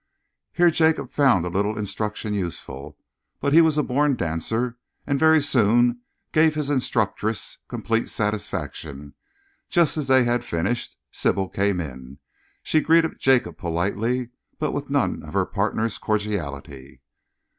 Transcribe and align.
Here 0.53 0.71
Jacob 0.71 1.11
found 1.11 1.45
a 1.45 1.49
little 1.49 1.77
instruction 1.77 2.33
useful, 2.33 2.97
but 3.39 3.53
he 3.53 3.61
was 3.61 3.77
a 3.77 3.83
born 3.83 4.15
dancer 4.15 4.79
and 5.05 5.19
very 5.19 5.39
soon 5.39 6.01
gave 6.31 6.55
his 6.55 6.71
instructress 6.71 7.59
complete 7.67 8.09
satisfaction. 8.09 9.13
Just 9.69 9.97
as 9.97 10.07
they 10.07 10.23
had 10.23 10.43
finished, 10.43 10.97
Sybil 11.11 11.49
came 11.49 11.79
in. 11.79 12.17
She 12.63 12.81
greeted 12.81 13.19
Jacob 13.19 13.59
politely, 13.59 14.31
but 14.57 14.71
with 14.71 14.89
none 14.89 15.21
of 15.21 15.33
her 15.33 15.45
partner's 15.45 15.99
cordiality. 15.99 17.01